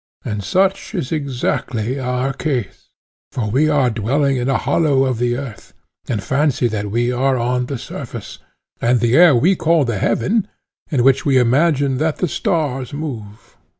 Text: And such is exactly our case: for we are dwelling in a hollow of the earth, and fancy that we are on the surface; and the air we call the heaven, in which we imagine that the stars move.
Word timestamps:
And 0.25 0.43
such 0.43 0.95
is 0.95 1.11
exactly 1.11 1.99
our 1.99 2.33
case: 2.33 2.89
for 3.31 3.51
we 3.51 3.69
are 3.69 3.91
dwelling 3.91 4.35
in 4.37 4.49
a 4.49 4.57
hollow 4.57 5.03
of 5.03 5.19
the 5.19 5.37
earth, 5.37 5.75
and 6.09 6.23
fancy 6.23 6.67
that 6.69 6.89
we 6.89 7.11
are 7.11 7.37
on 7.37 7.67
the 7.67 7.77
surface; 7.77 8.39
and 8.81 8.99
the 8.99 9.15
air 9.15 9.35
we 9.35 9.55
call 9.55 9.85
the 9.85 9.99
heaven, 9.99 10.47
in 10.89 11.03
which 11.03 11.23
we 11.23 11.37
imagine 11.37 11.99
that 11.99 12.17
the 12.17 12.27
stars 12.27 12.93
move. 12.93 13.55